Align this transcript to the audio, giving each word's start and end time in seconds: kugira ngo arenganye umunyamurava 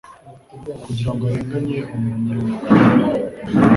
kugira 0.83 1.11
ngo 1.13 1.23
arenganye 1.27 1.79
umunyamurava 1.95 2.71